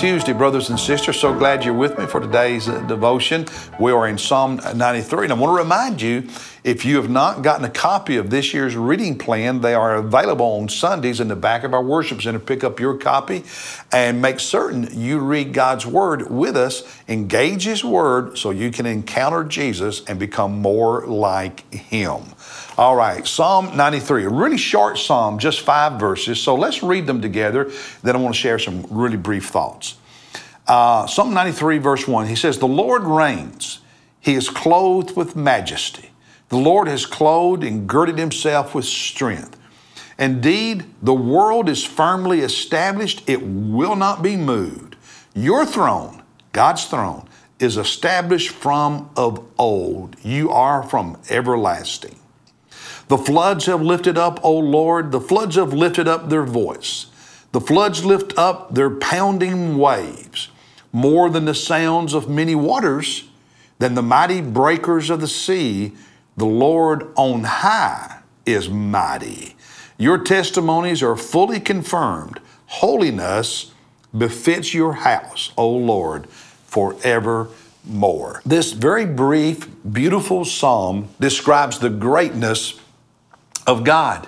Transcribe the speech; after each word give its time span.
Tuesday, 0.00 0.32
brothers 0.32 0.70
and 0.70 0.80
sisters. 0.80 1.20
So 1.20 1.34
glad 1.34 1.62
you're 1.62 1.74
with 1.74 1.98
me 1.98 2.06
for 2.06 2.20
today's 2.20 2.70
uh, 2.70 2.80
devotion. 2.86 3.44
We 3.78 3.92
are 3.92 4.08
in 4.08 4.16
Psalm 4.16 4.58
93. 4.74 5.24
And 5.24 5.32
I 5.34 5.36
want 5.36 5.50
to 5.54 5.62
remind 5.62 6.00
you 6.00 6.26
if 6.64 6.86
you 6.86 6.96
have 6.96 7.10
not 7.10 7.42
gotten 7.42 7.66
a 7.66 7.70
copy 7.70 8.16
of 8.16 8.30
this 8.30 8.54
year's 8.54 8.76
reading 8.76 9.18
plan, 9.18 9.60
they 9.60 9.74
are 9.74 9.96
available 9.96 10.46
on 10.46 10.70
Sundays 10.70 11.20
in 11.20 11.28
the 11.28 11.36
back 11.36 11.64
of 11.64 11.74
our 11.74 11.82
worship 11.82 12.22
center. 12.22 12.38
Pick 12.38 12.64
up 12.64 12.80
your 12.80 12.96
copy 12.96 13.44
and 13.92 14.22
make 14.22 14.40
certain 14.40 14.88
you 14.98 15.18
read 15.18 15.52
God's 15.52 15.84
Word 15.84 16.30
with 16.30 16.56
us. 16.56 16.82
Engage 17.06 17.64
His 17.64 17.84
Word 17.84 18.38
so 18.38 18.50
you 18.50 18.70
can 18.70 18.86
encounter 18.86 19.44
Jesus 19.44 20.02
and 20.06 20.18
become 20.18 20.62
more 20.62 21.06
like 21.06 21.70
Him. 21.74 22.22
All 22.76 22.96
right, 22.96 23.26
Psalm 23.26 23.76
93, 23.76 24.24
a 24.24 24.28
really 24.30 24.56
short 24.56 24.96
psalm, 24.96 25.38
just 25.38 25.60
five 25.60 26.00
verses. 26.00 26.40
So 26.40 26.54
let's 26.54 26.82
read 26.82 27.06
them 27.06 27.20
together. 27.20 27.70
Then 28.02 28.16
I 28.16 28.18
want 28.18 28.34
to 28.34 28.40
share 28.40 28.58
some 28.58 28.86
really 28.90 29.18
brief 29.18 29.48
thoughts. 29.48 29.89
Uh, 30.70 31.04
Psalm 31.08 31.34
93, 31.34 31.78
verse 31.78 32.06
1, 32.06 32.28
he 32.28 32.36
says, 32.36 32.60
The 32.60 32.68
Lord 32.68 33.02
reigns, 33.02 33.80
He 34.20 34.34
is 34.34 34.48
clothed 34.48 35.16
with 35.16 35.34
majesty. 35.34 36.12
The 36.48 36.58
Lord 36.58 36.86
has 36.86 37.06
clothed 37.06 37.64
and 37.64 37.88
girded 37.88 38.18
Himself 38.18 38.72
with 38.72 38.84
strength. 38.84 39.58
Indeed, 40.16 40.84
the 41.02 41.12
world 41.12 41.68
is 41.68 41.82
firmly 41.82 42.38
established, 42.42 43.28
it 43.28 43.42
will 43.42 43.96
not 43.96 44.22
be 44.22 44.36
moved. 44.36 44.94
Your 45.34 45.66
throne, 45.66 46.22
God's 46.52 46.84
throne, 46.84 47.28
is 47.58 47.76
established 47.76 48.50
from 48.50 49.10
of 49.16 49.44
old. 49.58 50.14
You 50.22 50.50
are 50.50 50.84
from 50.84 51.20
everlasting. 51.28 52.14
The 53.08 53.18
floods 53.18 53.66
have 53.66 53.82
lifted 53.82 54.16
up, 54.16 54.38
O 54.44 54.56
Lord, 54.56 55.10
the 55.10 55.20
floods 55.20 55.56
have 55.56 55.72
lifted 55.72 56.06
up 56.06 56.28
their 56.28 56.44
voice. 56.44 57.06
The 57.50 57.60
floods 57.60 58.04
lift 58.04 58.38
up 58.38 58.76
their 58.76 58.90
pounding 58.90 59.76
waves, 59.76 60.50
more 60.92 61.30
than 61.30 61.44
the 61.44 61.54
sounds 61.54 62.14
of 62.14 62.28
many 62.28 62.54
waters, 62.54 63.28
than 63.78 63.94
the 63.94 64.02
mighty 64.02 64.40
breakers 64.40 65.10
of 65.10 65.20
the 65.20 65.28
sea. 65.28 65.92
The 66.36 66.46
Lord 66.46 67.08
on 67.16 67.44
high 67.44 68.20
is 68.46 68.68
mighty. 68.68 69.56
Your 69.98 70.18
testimonies 70.18 71.02
are 71.02 71.16
fully 71.16 71.60
confirmed. 71.60 72.40
Holiness 72.66 73.72
befits 74.16 74.74
your 74.74 74.94
house, 74.94 75.52
O 75.56 75.68
Lord, 75.68 76.28
forevermore. 76.28 78.42
This 78.44 78.72
very 78.72 79.06
brief, 79.06 79.68
beautiful 79.90 80.44
psalm 80.44 81.08
describes 81.20 81.78
the 81.78 81.90
greatness 81.90 82.80
of 83.66 83.84
God. 83.84 84.26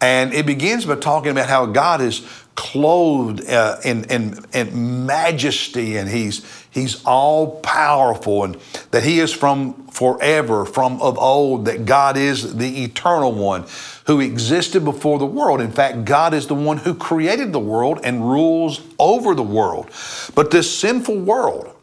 And 0.00 0.34
it 0.34 0.46
begins 0.46 0.84
by 0.84 0.96
talking 0.96 1.30
about 1.30 1.48
how 1.48 1.66
God 1.66 2.00
is 2.00 2.20
clothed 2.56 3.48
uh, 3.48 3.78
in, 3.84 4.04
in, 4.04 4.44
in 4.52 5.06
majesty 5.06 5.96
and 5.96 6.08
he's, 6.08 6.44
he's 6.70 7.04
all 7.04 7.60
powerful 7.60 8.44
and 8.44 8.56
that 8.90 9.04
he 9.04 9.20
is 9.20 9.32
from 9.32 9.86
forever, 9.88 10.64
from 10.64 11.00
of 11.00 11.16
old, 11.18 11.66
that 11.66 11.86
God 11.86 12.16
is 12.16 12.56
the 12.56 12.84
eternal 12.84 13.32
one 13.32 13.64
who 14.06 14.20
existed 14.20 14.84
before 14.84 15.18
the 15.18 15.26
world. 15.26 15.60
In 15.60 15.70
fact, 15.70 16.04
God 16.04 16.34
is 16.34 16.46
the 16.46 16.54
one 16.54 16.78
who 16.78 16.94
created 16.94 17.52
the 17.52 17.60
world 17.60 18.00
and 18.02 18.28
rules 18.28 18.80
over 18.98 19.34
the 19.34 19.42
world. 19.42 19.90
But 20.34 20.50
this 20.50 20.74
sinful 20.78 21.20
world, 21.20 21.74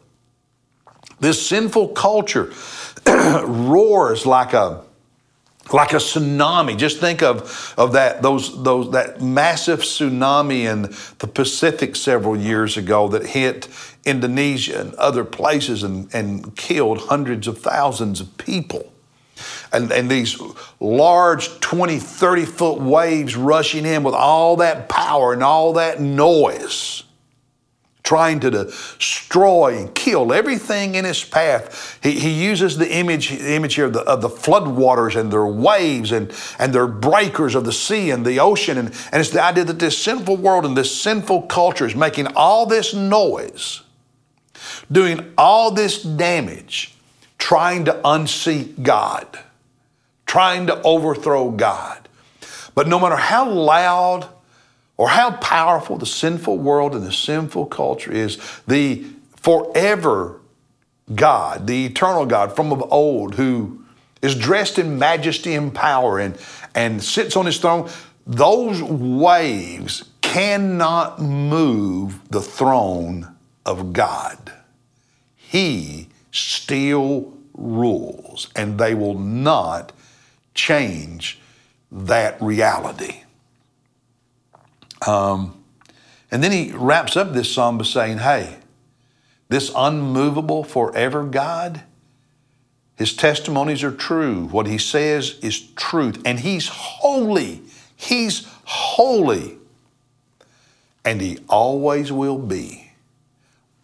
this 1.20 1.44
sinful 1.44 1.88
culture 1.88 2.52
roars 3.06 4.26
like 4.26 4.52
a 4.52 4.83
like 5.72 5.92
a 5.92 5.96
tsunami. 5.96 6.76
Just 6.76 7.00
think 7.00 7.22
of, 7.22 7.74
of 7.78 7.92
that, 7.92 8.22
those, 8.22 8.62
those, 8.62 8.90
that 8.92 9.20
massive 9.22 9.80
tsunami 9.80 10.64
in 10.64 10.82
the 11.18 11.26
Pacific 11.26 11.96
several 11.96 12.36
years 12.36 12.76
ago 12.76 13.08
that 13.08 13.26
hit 13.26 13.68
Indonesia 14.04 14.80
and 14.80 14.94
other 14.94 15.24
places 15.24 15.82
and, 15.82 16.14
and 16.14 16.54
killed 16.56 16.98
hundreds 17.08 17.48
of 17.48 17.58
thousands 17.58 18.20
of 18.20 18.36
people. 18.36 18.92
And, 19.72 19.90
and 19.90 20.10
these 20.10 20.40
large 20.80 21.58
20, 21.60 21.98
30 21.98 22.44
foot 22.44 22.80
waves 22.80 23.34
rushing 23.34 23.86
in 23.86 24.02
with 24.02 24.14
all 24.14 24.56
that 24.56 24.88
power 24.88 25.32
and 25.32 25.42
all 25.42 25.72
that 25.74 26.00
noise 26.00 27.04
trying 28.04 28.38
to 28.38 28.50
destroy 28.50 29.78
and 29.78 29.94
kill 29.94 30.30
everything 30.30 30.94
in 30.94 31.06
his 31.06 31.24
path. 31.24 31.98
He, 32.02 32.12
he 32.12 32.30
uses 32.30 32.76
the 32.76 32.92
image, 32.92 33.30
the 33.30 33.54
image 33.54 33.74
here 33.76 33.86
of 33.86 33.94
the, 33.94 34.02
of 34.02 34.20
the 34.20 34.28
floodwaters 34.28 35.18
and 35.18 35.32
their 35.32 35.46
waves 35.46 36.12
and, 36.12 36.30
and 36.58 36.74
their 36.74 36.86
breakers 36.86 37.54
of 37.54 37.64
the 37.64 37.72
sea 37.72 38.10
and 38.10 38.24
the 38.24 38.38
ocean. 38.40 38.76
And, 38.76 38.88
and 39.10 39.20
it's 39.20 39.30
the 39.30 39.42
idea 39.42 39.64
that 39.64 39.78
this 39.78 39.96
sinful 39.96 40.36
world 40.36 40.66
and 40.66 40.76
this 40.76 40.94
sinful 40.94 41.42
culture 41.42 41.86
is 41.86 41.96
making 41.96 42.26
all 42.36 42.66
this 42.66 42.92
noise, 42.92 43.80
doing 44.92 45.32
all 45.38 45.70
this 45.70 46.02
damage, 46.02 46.94
trying 47.38 47.86
to 47.86 47.98
unseat 48.06 48.82
God, 48.82 49.38
trying 50.26 50.66
to 50.66 50.80
overthrow 50.82 51.50
God. 51.50 52.06
But 52.74 52.86
no 52.86 53.00
matter 53.00 53.16
how 53.16 53.48
loud 53.48 54.28
or 54.96 55.08
how 55.08 55.32
powerful 55.32 55.96
the 55.96 56.06
sinful 56.06 56.58
world 56.58 56.94
and 56.94 57.04
the 57.04 57.12
sinful 57.12 57.66
culture 57.66 58.12
is, 58.12 58.38
the 58.66 59.04
forever 59.36 60.40
God, 61.14 61.66
the 61.66 61.86
eternal 61.86 62.26
God 62.26 62.54
from 62.54 62.72
of 62.72 62.82
old, 62.92 63.34
who 63.34 63.84
is 64.22 64.34
dressed 64.34 64.78
in 64.78 64.98
majesty 64.98 65.54
and 65.54 65.74
power 65.74 66.18
and, 66.18 66.38
and 66.74 67.02
sits 67.02 67.36
on 67.36 67.46
his 67.46 67.58
throne, 67.58 67.90
those 68.26 68.82
waves 68.82 70.04
cannot 70.22 71.20
move 71.20 72.26
the 72.30 72.40
throne 72.40 73.34
of 73.66 73.92
God. 73.92 74.52
He 75.36 76.08
still 76.32 77.34
rules, 77.52 78.48
and 78.56 78.78
they 78.78 78.94
will 78.94 79.18
not 79.18 79.92
change 80.54 81.38
that 81.92 82.40
reality. 82.40 83.23
Um, 85.06 85.62
and 86.30 86.42
then 86.42 86.52
he 86.52 86.72
wraps 86.72 87.16
up 87.16 87.32
this 87.32 87.52
psalm 87.52 87.78
by 87.78 87.84
saying, 87.84 88.18
Hey, 88.18 88.56
this 89.48 89.70
unmovable 89.76 90.64
forever 90.64 91.24
God, 91.24 91.82
his 92.96 93.14
testimonies 93.14 93.82
are 93.82 93.92
true. 93.92 94.46
What 94.46 94.66
he 94.66 94.78
says 94.78 95.38
is 95.42 95.60
truth. 95.72 96.22
And 96.24 96.40
he's 96.40 96.68
holy. 96.68 97.62
He's 97.96 98.46
holy. 98.64 99.58
And 101.04 101.20
he 101.20 101.38
always 101.48 102.12
will 102.12 102.38
be. 102.38 102.92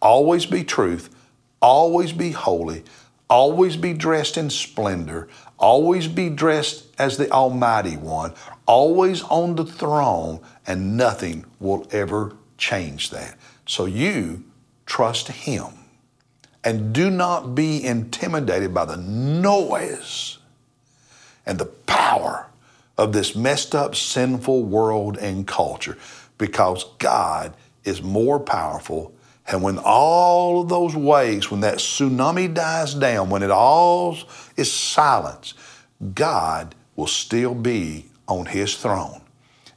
Always 0.01 0.45
be 0.45 0.63
truth. 0.63 1.13
Always 1.61 2.11
be 2.11 2.31
holy. 2.31 2.83
Always 3.31 3.77
be 3.77 3.93
dressed 3.93 4.37
in 4.37 4.49
splendor. 4.49 5.29
Always 5.57 6.07
be 6.07 6.29
dressed 6.29 6.85
as 6.99 7.17
the 7.17 7.31
Almighty 7.31 7.95
One 7.95 8.33
always 8.65 9.21
on 9.23 9.55
the 9.55 9.65
throne, 9.65 10.39
and 10.65 10.95
nothing 10.95 11.45
will 11.59 11.85
ever 11.91 12.35
change 12.57 13.09
that. 13.09 13.37
So 13.65 13.85
you 13.85 14.43
trust 14.85 15.27
Him 15.29 15.67
and 16.63 16.93
do 16.93 17.09
not 17.09 17.55
be 17.55 17.83
intimidated 17.83 18.73
by 18.73 18.85
the 18.85 18.97
noise 18.97 20.37
and 21.45 21.57
the 21.57 21.65
power 21.65 22.47
of 22.97 23.13
this 23.13 23.35
messed 23.35 23.73
up, 23.73 23.95
sinful 23.95 24.63
world 24.63 25.17
and 25.17 25.47
culture 25.47 25.97
because 26.37 26.85
God 26.99 27.53
is 27.83 28.01
more 28.01 28.39
powerful. 28.39 29.13
And 29.51 29.61
when 29.61 29.77
all 29.77 30.61
of 30.61 30.69
those 30.69 30.95
waves, 30.95 31.51
when 31.51 31.59
that 31.61 31.77
tsunami 31.77 32.53
dies 32.53 32.95
down, 32.95 33.29
when 33.29 33.43
it 33.43 33.51
all 33.51 34.17
is 34.55 34.71
silence, 34.71 35.53
God 36.15 36.73
will 36.95 37.07
still 37.07 37.53
be 37.53 38.05
on 38.27 38.45
his 38.45 38.75
throne. 38.77 39.21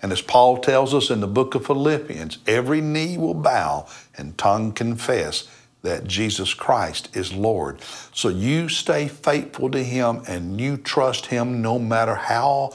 And 0.00 0.12
as 0.12 0.20
Paul 0.20 0.58
tells 0.58 0.94
us 0.94 1.10
in 1.10 1.20
the 1.20 1.26
book 1.26 1.54
of 1.54 1.66
Philippians, 1.66 2.38
every 2.46 2.80
knee 2.80 3.18
will 3.18 3.34
bow 3.34 3.86
and 4.16 4.36
tongue 4.38 4.72
confess 4.72 5.48
that 5.82 6.04
Jesus 6.04 6.54
Christ 6.54 7.14
is 7.16 7.32
Lord. 7.32 7.80
So 8.12 8.28
you 8.28 8.68
stay 8.68 9.08
faithful 9.08 9.70
to 9.70 9.82
Him 9.82 10.22
and 10.28 10.60
you 10.60 10.76
trust 10.76 11.26
Him 11.26 11.62
no 11.62 11.78
matter 11.78 12.14
how 12.14 12.72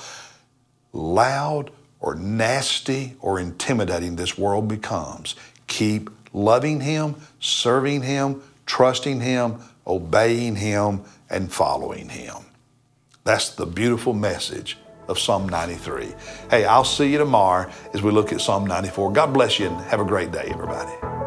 loud 0.93 1.71
or 1.99 2.15
nasty 2.15 3.15
or 3.19 3.39
intimidating 3.39 4.15
this 4.15 4.37
world 4.37 4.67
becomes. 4.67 5.35
Keep 5.67 6.09
loving 6.33 6.81
Him, 6.81 7.15
serving 7.39 8.01
Him, 8.03 8.41
trusting 8.65 9.21
Him, 9.21 9.57
obeying 9.85 10.55
Him, 10.55 11.03
and 11.29 11.51
following 11.51 12.09
Him. 12.09 12.35
That's 13.23 13.49
the 13.51 13.65
beautiful 13.65 14.13
message 14.13 14.77
of 15.07 15.19
Psalm 15.19 15.49
93. 15.49 16.13
Hey, 16.49 16.65
I'll 16.65 16.83
see 16.83 17.11
you 17.11 17.17
tomorrow 17.17 17.69
as 17.93 18.01
we 18.01 18.11
look 18.11 18.31
at 18.31 18.41
Psalm 18.41 18.65
94. 18.65 19.11
God 19.11 19.33
bless 19.33 19.59
you 19.59 19.67
and 19.67 19.77
have 19.81 19.99
a 19.99 20.05
great 20.05 20.31
day, 20.31 20.49
everybody. 20.51 21.18